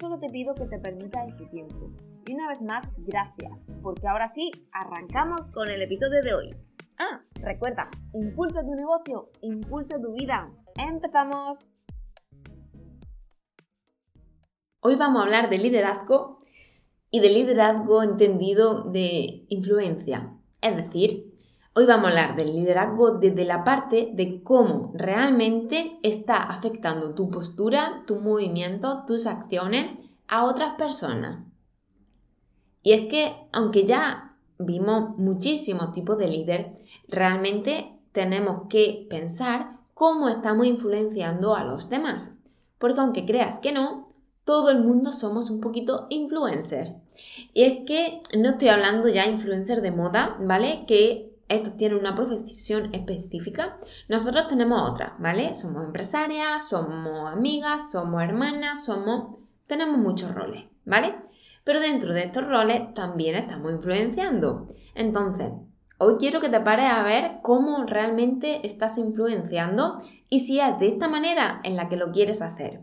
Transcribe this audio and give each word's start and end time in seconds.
solo 0.00 0.18
te 0.18 0.28
pido 0.28 0.54
que 0.54 0.64
te 0.66 0.78
permitas 0.78 1.28
este 1.28 1.44
tiempo. 1.46 1.92
Y 2.26 2.32
una 2.32 2.48
vez 2.48 2.62
más, 2.62 2.88
gracias, 2.96 3.52
porque 3.82 4.08
ahora 4.08 4.28
sí, 4.28 4.50
arrancamos 4.72 5.42
con 5.52 5.68
el 5.68 5.82
episodio 5.82 6.22
de 6.22 6.34
hoy. 6.34 6.56
Ah, 6.98 7.20
recuerda, 7.34 7.88
impulsa 8.14 8.62
tu 8.62 8.74
negocio, 8.74 9.30
impulsa 9.42 10.00
tu 10.00 10.12
vida. 10.14 10.50
¡Empezamos! 10.76 11.66
Hoy 14.80 14.96
vamos 14.96 15.20
a 15.20 15.24
hablar 15.24 15.50
de 15.50 15.58
liderazgo 15.58 16.40
y 17.10 17.20
de 17.20 17.28
liderazgo 17.28 18.02
entendido 18.02 18.90
de 18.90 19.44
influencia. 19.48 20.34
Es 20.62 20.76
decir, 20.76 21.29
hoy 21.72 21.86
vamos 21.86 22.06
a 22.06 22.08
hablar 22.08 22.36
del 22.36 22.54
liderazgo 22.54 23.12
desde 23.12 23.44
la 23.44 23.64
parte 23.64 24.10
de 24.12 24.42
cómo 24.42 24.92
realmente 24.94 25.98
está 26.02 26.42
afectando 26.42 27.14
tu 27.14 27.30
postura, 27.30 28.02
tu 28.06 28.16
movimiento, 28.16 29.04
tus 29.06 29.26
acciones 29.26 30.02
a 30.26 30.44
otras 30.44 30.74
personas. 30.74 31.44
Y 32.82 32.92
es 32.92 33.08
que, 33.08 33.34
aunque 33.52 33.84
ya 33.84 34.36
vimos 34.58 35.16
muchísimos 35.18 35.92
tipos 35.92 36.18
de 36.18 36.28
líder, 36.28 36.72
realmente 37.08 37.98
tenemos 38.12 38.68
que 38.68 39.06
pensar 39.08 39.78
cómo 39.94 40.28
estamos 40.28 40.66
influenciando 40.66 41.54
a 41.54 41.64
los 41.64 41.88
demás. 41.88 42.38
Porque 42.78 43.00
aunque 43.00 43.26
creas 43.26 43.60
que 43.60 43.72
no, 43.72 44.12
todo 44.44 44.70
el 44.70 44.80
mundo 44.80 45.12
somos 45.12 45.50
un 45.50 45.60
poquito 45.60 46.06
influencer. 46.08 46.96
Y 47.52 47.64
es 47.64 47.84
que 47.86 48.22
no 48.36 48.50
estoy 48.50 48.68
hablando 48.68 49.08
ya 49.08 49.26
influencer 49.26 49.82
de 49.82 49.90
moda, 49.90 50.38
¿vale? 50.40 50.84
Que 50.86 51.29
estos 51.50 51.76
tienen 51.76 51.98
una 51.98 52.14
profesión 52.14 52.94
específica. 52.94 53.76
Nosotros 54.08 54.46
tenemos 54.46 54.88
otra, 54.88 55.16
¿vale? 55.18 55.52
Somos 55.54 55.84
empresarias, 55.84 56.68
somos 56.68 57.30
amigas, 57.30 57.90
somos 57.90 58.22
hermanas, 58.22 58.84
somos... 58.84 59.40
Tenemos 59.66 59.98
muchos 59.98 60.32
roles, 60.32 60.66
¿vale? 60.84 61.16
Pero 61.64 61.80
dentro 61.80 62.14
de 62.14 62.22
estos 62.22 62.46
roles 62.46 62.94
también 62.94 63.34
estamos 63.34 63.72
influenciando. 63.72 64.68
Entonces, 64.94 65.50
hoy 65.98 66.14
quiero 66.20 66.40
que 66.40 66.48
te 66.48 66.60
pares 66.60 66.86
a 66.86 67.02
ver 67.02 67.38
cómo 67.42 67.84
realmente 67.84 68.64
estás 68.64 68.96
influenciando 68.96 69.98
y 70.28 70.40
si 70.40 70.60
es 70.60 70.78
de 70.78 70.86
esta 70.86 71.08
manera 71.08 71.60
en 71.64 71.74
la 71.74 71.88
que 71.88 71.96
lo 71.96 72.12
quieres 72.12 72.42
hacer. 72.42 72.80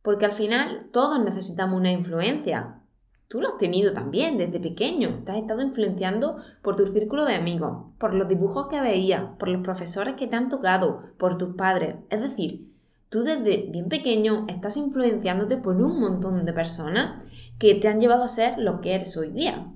Porque 0.00 0.24
al 0.24 0.32
final 0.32 0.88
todos 0.92 1.22
necesitamos 1.22 1.78
una 1.78 1.90
influencia. 1.90 2.80
Tú 3.28 3.40
lo 3.40 3.48
has 3.48 3.58
tenido 3.58 3.92
también 3.92 4.38
desde 4.38 4.60
pequeño. 4.60 5.22
Te 5.24 5.32
has 5.32 5.38
estado 5.38 5.60
influenciando 5.62 6.36
por 6.62 6.76
tu 6.76 6.86
círculo 6.86 7.24
de 7.24 7.34
amigos, 7.34 7.86
por 7.98 8.14
los 8.14 8.28
dibujos 8.28 8.68
que 8.68 8.80
veías, 8.80 9.24
por 9.38 9.48
los 9.48 9.62
profesores 9.62 10.14
que 10.14 10.28
te 10.28 10.36
han 10.36 10.48
tocado, 10.48 11.02
por 11.18 11.36
tus 11.36 11.56
padres. 11.56 11.96
Es 12.08 12.20
decir, 12.20 12.72
tú 13.08 13.24
desde 13.24 13.68
bien 13.70 13.88
pequeño 13.88 14.46
estás 14.48 14.76
influenciándote 14.76 15.56
por 15.56 15.76
un 15.76 16.00
montón 16.00 16.44
de 16.44 16.52
personas 16.52 17.24
que 17.58 17.74
te 17.74 17.88
han 17.88 18.00
llevado 18.00 18.22
a 18.22 18.28
ser 18.28 18.58
lo 18.58 18.80
que 18.80 18.94
eres 18.94 19.16
hoy 19.16 19.30
día. 19.30 19.72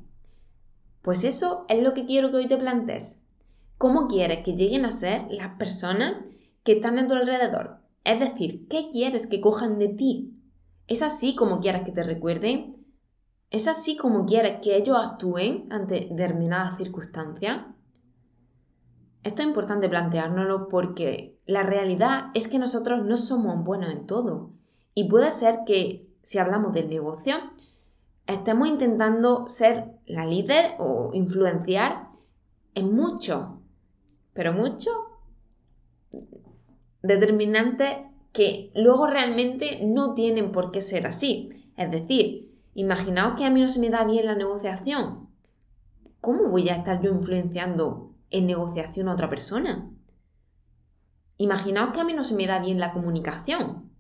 Pues 1.03 1.25
eso 1.25 1.65
es 1.69 1.83
lo 1.83 1.93
que 1.93 2.07
quiero 2.07 2.31
que 2.31 2.37
hoy 2.37 2.47
te 2.47 2.57
plantees. 2.57 3.27
¿Cómo 3.79 4.07
quieres 4.07 4.45
que 4.45 4.55
lleguen 4.55 4.85
a 4.85 4.93
ser 4.93 5.23
las 5.31 5.57
personas 5.57 6.25
que 6.63 6.73
están 6.73 6.99
a 6.99 7.09
tu 7.09 7.15
alrededor? 7.15 7.79
Es 8.05 8.21
decir, 8.21 8.69
¿qué 8.69 8.91
quieres 8.93 9.27
que 9.27 9.41
cojan 9.41 9.79
de 9.79 9.89
ti? 9.89 10.35
¿Es 10.87 11.03
así 11.03 11.35
como 11.35 11.61
quieres 11.61 11.83
que 11.83 11.93
te 11.93 12.03
recuerden? 12.03 12.80
¿Es 13.51 13.67
así 13.67 13.97
como 13.97 14.27
quieres 14.27 14.61
que 14.61 14.77
ellos 14.77 14.97
actúen 14.97 15.67
ante 15.71 16.07
determinadas 16.09 16.77
circunstancias? 16.77 17.67
Esto 19.25 19.43
es 19.43 19.49
importante 19.49 19.89
planteárnoslo 19.89 20.69
porque 20.69 21.39
la 21.47 21.65
realidad 21.65 22.27
es 22.35 22.47
que 22.47 22.61
nosotros 22.61 23.05
no 23.05 23.17
somos 23.17 23.65
buenos 23.65 23.93
en 23.93 24.07
todo. 24.07 24.53
Y 24.95 25.09
puede 25.09 25.33
ser 25.33 25.61
que, 25.67 26.09
si 26.23 26.39
hablamos 26.39 26.73
del 26.73 26.89
negocio, 26.89 27.37
estemos 28.27 28.69
intentando 28.69 29.49
ser 29.49 29.97
la 30.07 30.25
líder 30.25 30.77
o 30.79 31.11
influenciar 31.13 32.09
en 32.75 32.95
mucho, 32.95 33.61
pero 34.33 34.53
mucho 34.53 34.91
determinante 37.03 38.11
que 38.33 38.71
luego 38.77 39.09
realmente 39.09 39.81
no 39.85 40.15
tienen 40.15 40.53
por 40.53 40.71
qué 40.71 40.81
ser 40.81 41.07
así. 41.07 41.51
Es 41.77 41.91
decir, 41.91 42.50
imaginaos 42.75 43.35
que 43.37 43.45
a 43.45 43.51
mí 43.51 43.61
no 43.61 43.69
se 43.69 43.81
me 43.81 43.91
da 43.91 44.05
bien 44.05 44.27
la 44.27 44.35
negociación. 44.35 45.29
¿Cómo 46.21 46.49
voy 46.49 46.69
a 46.69 46.77
estar 46.77 47.01
yo 47.01 47.11
influenciando 47.11 48.15
en 48.31 48.47
negociación 48.47 49.09
a 49.09 49.13
otra 49.13 49.29
persona? 49.29 49.91
Imaginaos 51.39 51.95
que 51.95 52.01
a 52.01 52.05
mí 52.05 52.13
no 52.13 52.25
se 52.25 52.35
me 52.35 52.47
da 52.47 52.61
bien 52.61 52.79
la 52.79 52.93
comunicación. 52.93 53.91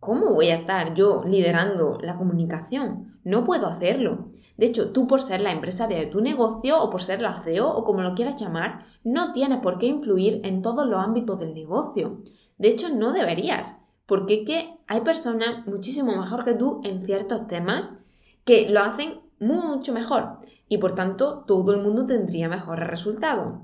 ¿Cómo 0.00 0.34
voy 0.34 0.50
a 0.50 0.56
estar 0.56 0.94
yo 0.94 1.24
liderando 1.24 1.96
la 2.02 2.16
comunicación? 2.16 3.18
No 3.24 3.44
puedo 3.44 3.66
hacerlo. 3.66 4.28
De 4.58 4.66
hecho, 4.66 4.92
tú 4.92 5.06
por 5.06 5.22
ser 5.22 5.40
la 5.40 5.52
empresaria 5.52 5.98
de 5.98 6.06
tu 6.06 6.20
negocio 6.20 6.82
o 6.82 6.90
por 6.90 7.02
ser 7.02 7.22
la 7.22 7.34
CEO 7.34 7.74
o 7.74 7.84
como 7.84 8.02
lo 8.02 8.14
quieras 8.14 8.36
llamar, 8.36 8.84
no 9.02 9.32
tienes 9.32 9.60
por 9.60 9.78
qué 9.78 9.86
influir 9.86 10.42
en 10.44 10.60
todos 10.60 10.86
los 10.86 11.02
ámbitos 11.02 11.38
del 11.38 11.54
negocio. 11.54 12.22
De 12.58 12.68
hecho, 12.68 12.90
no 12.90 13.14
deberías, 13.14 13.80
porque 14.04 14.40
es 14.40 14.46
que 14.46 14.78
hay 14.86 15.00
personas 15.00 15.66
muchísimo 15.66 16.14
mejor 16.14 16.44
que 16.44 16.52
tú 16.52 16.82
en 16.84 17.06
ciertos 17.06 17.46
temas 17.46 18.03
que 18.44 18.68
lo 18.70 18.80
hacen 18.80 19.20
mucho 19.40 19.92
mejor 19.92 20.38
y 20.68 20.78
por 20.78 20.94
tanto 20.94 21.44
todo 21.46 21.72
el 21.72 21.80
mundo 21.80 22.06
tendría 22.06 22.48
mejores 22.48 22.88
resultados. 22.88 23.60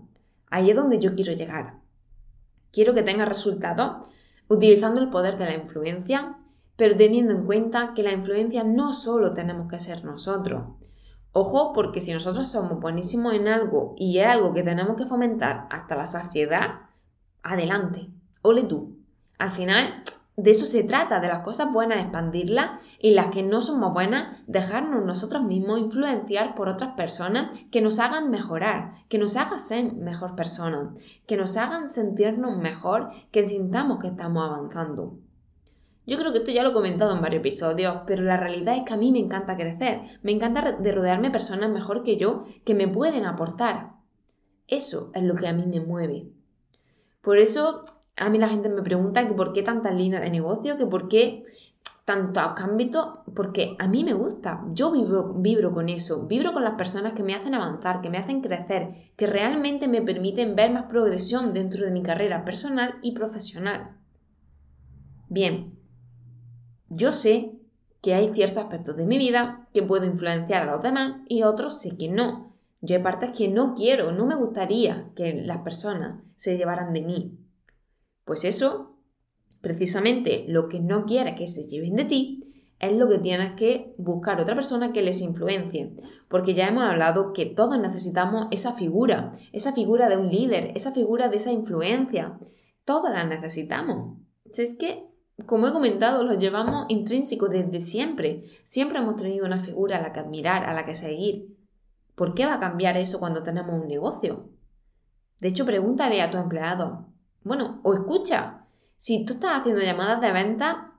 Ahí 0.50 0.70
es 0.70 0.76
donde 0.76 0.98
yo 0.98 1.14
quiero 1.14 1.32
llegar. 1.32 1.80
Quiero 2.72 2.94
que 2.94 3.02
tengas 3.02 3.28
resultados 3.28 4.08
utilizando 4.48 5.00
el 5.00 5.10
poder 5.10 5.38
de 5.38 5.44
la 5.46 5.54
influencia, 5.54 6.38
pero 6.76 6.96
teniendo 6.96 7.32
en 7.32 7.44
cuenta 7.44 7.94
que 7.94 8.02
la 8.02 8.12
influencia 8.12 8.64
no 8.64 8.92
solo 8.92 9.32
tenemos 9.32 9.68
que 9.68 9.80
ser 9.80 10.04
nosotros. 10.04 10.62
Ojo, 11.32 11.72
porque 11.72 12.00
si 12.00 12.12
nosotros 12.12 12.48
somos 12.48 12.80
buenísimos 12.80 13.34
en 13.34 13.46
algo 13.46 13.94
y 13.96 14.18
es 14.18 14.26
algo 14.26 14.52
que 14.52 14.64
tenemos 14.64 14.96
que 14.96 15.06
fomentar 15.06 15.68
hasta 15.70 15.94
la 15.94 16.06
saciedad, 16.06 16.80
adelante, 17.42 18.08
ole 18.42 18.64
tú. 18.64 18.98
Al 19.38 19.52
final, 19.52 20.02
de 20.42 20.50
eso 20.50 20.64
se 20.64 20.84
trata, 20.84 21.20
de 21.20 21.28
las 21.28 21.40
cosas 21.40 21.72
buenas 21.72 22.00
expandirlas 22.00 22.80
y 22.98 23.12
las 23.12 23.26
que 23.26 23.42
no 23.42 23.60
somos 23.60 23.92
buenas, 23.92 24.36
dejarnos 24.46 25.04
nosotros 25.04 25.42
mismos 25.42 25.80
influenciar 25.80 26.54
por 26.54 26.68
otras 26.68 26.94
personas 26.94 27.54
que 27.70 27.82
nos 27.82 27.98
hagan 27.98 28.30
mejorar, 28.30 28.94
que 29.08 29.18
nos 29.18 29.36
hagan 29.36 29.60
ser 29.60 29.92
mejor 29.94 30.36
personas, 30.36 30.98
que 31.26 31.36
nos 31.36 31.56
hagan 31.56 31.90
sentirnos 31.90 32.56
mejor, 32.56 33.10
que 33.30 33.42
sintamos 33.42 33.98
que 33.98 34.08
estamos 34.08 34.48
avanzando. 34.48 35.18
Yo 36.06 36.16
creo 36.18 36.32
que 36.32 36.38
esto 36.38 36.52
ya 36.52 36.62
lo 36.62 36.70
he 36.70 36.74
comentado 36.74 37.14
en 37.14 37.22
varios 37.22 37.40
episodios, 37.40 37.98
pero 38.06 38.22
la 38.22 38.36
realidad 38.36 38.76
es 38.76 38.84
que 38.84 38.94
a 38.94 38.96
mí 38.96 39.12
me 39.12 39.18
encanta 39.18 39.56
crecer, 39.56 40.00
me 40.22 40.32
encanta 40.32 40.72
de 40.72 40.92
rodearme 40.92 41.30
personas 41.30 41.70
mejor 41.70 42.02
que 42.02 42.16
yo 42.16 42.44
que 42.64 42.74
me 42.74 42.88
pueden 42.88 43.26
aportar. 43.26 43.92
Eso 44.66 45.10
es 45.14 45.22
lo 45.22 45.34
que 45.34 45.48
a 45.48 45.52
mí 45.52 45.66
me 45.66 45.80
mueve. 45.80 46.30
Por 47.20 47.38
eso 47.38 47.84
a 48.20 48.30
mí 48.30 48.38
la 48.38 48.48
gente 48.48 48.68
me 48.68 48.82
pregunta 48.82 49.26
que 49.26 49.34
por 49.34 49.52
qué 49.52 49.62
tantas 49.62 49.94
líneas 49.94 50.22
de 50.22 50.30
negocio, 50.30 50.76
que 50.78 50.86
por 50.86 51.08
qué 51.08 51.44
tantos 52.04 52.42
ámbitos, 52.56 53.20
porque 53.34 53.76
a 53.78 53.86
mí 53.86 54.04
me 54.04 54.12
gusta, 54.12 54.64
yo 54.72 54.90
vibro, 54.90 55.34
vibro 55.34 55.72
con 55.72 55.88
eso, 55.88 56.26
vibro 56.26 56.52
con 56.52 56.64
las 56.64 56.74
personas 56.74 57.12
que 57.12 57.22
me 57.22 57.34
hacen 57.34 57.54
avanzar, 57.54 58.00
que 58.00 58.10
me 58.10 58.18
hacen 58.18 58.40
crecer, 58.40 59.12
que 59.16 59.26
realmente 59.26 59.86
me 59.88 60.02
permiten 60.02 60.56
ver 60.56 60.72
más 60.72 60.86
progresión 60.86 61.54
dentro 61.54 61.84
de 61.84 61.92
mi 61.92 62.02
carrera 62.02 62.44
personal 62.44 62.96
y 63.02 63.12
profesional. 63.12 63.96
Bien, 65.28 65.78
yo 66.88 67.12
sé 67.12 67.52
que 68.02 68.14
hay 68.14 68.32
ciertos 68.34 68.64
aspectos 68.64 68.96
de 68.96 69.06
mi 69.06 69.16
vida 69.16 69.68
que 69.72 69.82
puedo 69.82 70.04
influenciar 70.04 70.68
a 70.68 70.72
los 70.72 70.82
demás 70.82 71.22
y 71.28 71.44
otros 71.44 71.80
sé 71.80 71.96
que 71.96 72.08
no. 72.08 72.56
Yo 72.80 72.96
hay 72.96 73.02
partes 73.02 73.30
que 73.30 73.48
no 73.48 73.74
quiero, 73.74 74.10
no 74.10 74.26
me 74.26 74.34
gustaría 74.34 75.10
que 75.14 75.34
las 75.34 75.58
personas 75.58 76.22
se 76.34 76.56
llevaran 76.56 76.92
de 76.92 77.02
mí. 77.02 77.38
Pues 78.30 78.44
eso, 78.44 78.94
precisamente 79.60 80.44
lo 80.46 80.68
que 80.68 80.78
no 80.78 81.04
quieres 81.04 81.34
que 81.34 81.48
se 81.48 81.66
lleven 81.66 81.96
de 81.96 82.04
ti, 82.04 82.68
es 82.78 82.92
lo 82.92 83.08
que 83.08 83.18
tienes 83.18 83.54
que 83.54 83.92
buscar 83.98 84.40
otra 84.40 84.54
persona 84.54 84.92
que 84.92 85.02
les 85.02 85.20
influencie. 85.20 85.96
Porque 86.28 86.54
ya 86.54 86.68
hemos 86.68 86.84
hablado 86.84 87.32
que 87.32 87.46
todos 87.46 87.76
necesitamos 87.80 88.46
esa 88.52 88.74
figura, 88.74 89.32
esa 89.50 89.72
figura 89.72 90.08
de 90.08 90.16
un 90.16 90.28
líder, 90.28 90.70
esa 90.76 90.92
figura 90.92 91.28
de 91.28 91.38
esa 91.38 91.50
influencia. 91.50 92.38
Todas 92.84 93.12
la 93.12 93.24
necesitamos. 93.24 94.18
Si 94.52 94.62
es 94.62 94.78
que 94.78 95.08
como 95.44 95.66
he 95.66 95.72
comentado, 95.72 96.22
los 96.22 96.38
llevamos 96.38 96.86
intrínsecos 96.88 97.50
desde 97.50 97.82
siempre. 97.82 98.44
Siempre 98.62 99.00
hemos 99.00 99.16
tenido 99.16 99.44
una 99.44 99.58
figura 99.58 99.98
a 99.98 100.02
la 100.02 100.12
que 100.12 100.20
admirar, 100.20 100.66
a 100.66 100.72
la 100.72 100.86
que 100.86 100.94
seguir. 100.94 101.58
¿Por 102.14 102.34
qué 102.34 102.46
va 102.46 102.54
a 102.54 102.60
cambiar 102.60 102.96
eso 102.96 103.18
cuando 103.18 103.42
tenemos 103.42 103.74
un 103.74 103.88
negocio? 103.88 104.50
De 105.40 105.48
hecho, 105.48 105.66
pregúntale 105.66 106.22
a 106.22 106.30
tu 106.30 106.38
empleado. 106.38 107.09
Bueno, 107.42 107.80
o 107.82 107.94
escucha. 107.94 108.66
Si 108.96 109.24
tú 109.24 109.32
estás 109.32 109.60
haciendo 109.60 109.82
llamadas 109.82 110.20
de 110.20 110.32
venta 110.32 110.92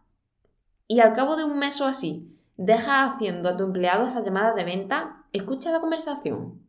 y 0.88 1.00
al 1.00 1.14
cabo 1.14 1.36
de 1.36 1.44
un 1.44 1.60
mes 1.60 1.80
o 1.82 1.86
así 1.86 2.28
dejas 2.58 3.14
haciendo 3.14 3.50
a 3.50 3.58
tu 3.58 3.64
empleado 3.64 4.08
esas 4.08 4.24
llamadas 4.24 4.56
de 4.56 4.64
venta, 4.64 5.26
escucha 5.34 5.72
la 5.72 5.82
conversación. 5.82 6.62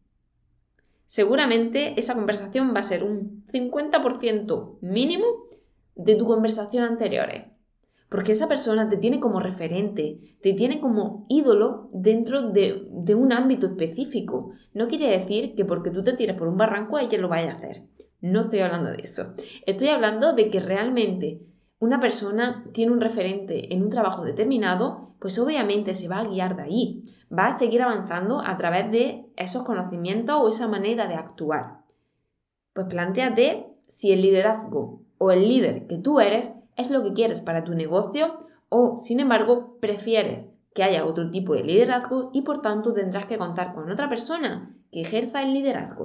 Seguramente 1.06 1.98
esa 1.98 2.14
conversación 2.14 2.74
va 2.74 2.80
a 2.80 2.84
ser 2.84 3.04
un 3.04 3.44
50% 3.44 4.78
mínimo 4.80 5.26
de 5.94 6.14
tu 6.14 6.26
conversación 6.26 6.84
anteriores. 6.84 7.44
Porque 8.08 8.32
esa 8.32 8.48
persona 8.48 8.88
te 8.88 8.98
tiene 8.98 9.20
como 9.20 9.40
referente, 9.40 10.36
te 10.42 10.52
tiene 10.52 10.80
como 10.80 11.26
ídolo 11.28 11.88
dentro 11.92 12.50
de, 12.50 12.86
de, 12.90 13.14
un 13.14 13.32
ámbito 13.32 13.66
específico. 13.66 14.52
No 14.74 14.86
quiere 14.88 15.08
decir 15.08 15.54
que 15.54 15.64
porque 15.64 15.90
tú 15.90 16.02
te 16.02 16.12
tires 16.12 16.36
por 16.36 16.48
un 16.48 16.58
barranco 16.58 16.98
ella 16.98 17.18
lo 17.18 17.28
vaya 17.28 17.52
a 17.52 17.56
hacer. 17.56 17.84
No 18.22 18.42
estoy 18.42 18.60
hablando 18.60 18.90
de 18.90 19.02
eso. 19.02 19.34
Estoy 19.66 19.88
hablando 19.88 20.32
de 20.32 20.48
que 20.48 20.60
realmente 20.60 21.42
una 21.80 21.98
persona 21.98 22.64
tiene 22.72 22.92
un 22.92 23.00
referente 23.00 23.74
en 23.74 23.82
un 23.82 23.90
trabajo 23.90 24.24
determinado, 24.24 25.16
pues 25.18 25.38
obviamente 25.40 25.94
se 25.94 26.06
va 26.06 26.20
a 26.20 26.24
guiar 26.24 26.54
de 26.54 26.62
ahí. 26.62 27.02
Va 27.36 27.48
a 27.48 27.58
seguir 27.58 27.82
avanzando 27.82 28.40
a 28.40 28.56
través 28.56 28.92
de 28.92 29.26
esos 29.36 29.64
conocimientos 29.64 30.36
o 30.40 30.48
esa 30.48 30.68
manera 30.68 31.08
de 31.08 31.14
actuar. 31.14 31.80
Pues 32.72 32.86
planteate 32.86 33.66
si 33.88 34.12
el 34.12 34.22
liderazgo 34.22 35.02
o 35.18 35.32
el 35.32 35.48
líder 35.48 35.88
que 35.88 35.98
tú 35.98 36.20
eres 36.20 36.52
es 36.76 36.92
lo 36.92 37.02
que 37.02 37.14
quieres 37.14 37.40
para 37.40 37.64
tu 37.64 37.72
negocio 37.72 38.38
o, 38.68 38.96
sin 38.98 39.18
embargo, 39.18 39.78
prefieres 39.80 40.46
que 40.74 40.84
haya 40.84 41.04
otro 41.04 41.28
tipo 41.30 41.54
de 41.54 41.64
liderazgo 41.64 42.30
y 42.32 42.42
por 42.42 42.62
tanto 42.62 42.94
tendrás 42.94 43.26
que 43.26 43.38
contar 43.38 43.74
con 43.74 43.90
otra 43.90 44.08
persona 44.08 44.76
que 44.92 45.00
ejerza 45.00 45.42
el 45.42 45.52
liderazgo. 45.52 46.04